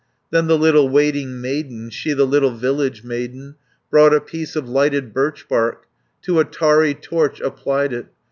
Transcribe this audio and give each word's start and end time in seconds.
Then 0.31 0.47
the 0.47 0.57
little 0.57 0.89
waiting 0.89 1.39
maiden, 1.41 1.91
She, 1.91 2.13
the 2.13 2.25
little 2.25 2.49
village 2.49 3.03
maiden, 3.03 3.53
Brought 3.91 4.15
a 4.15 4.19
piece 4.19 4.55
of 4.55 4.67
lighted 4.67 5.13
birchbark, 5.13 5.85
To 6.23 6.39
a 6.39 6.43
tarry 6.43 6.95
torch 6.95 7.39
applied 7.39 7.93
it. 7.93 8.07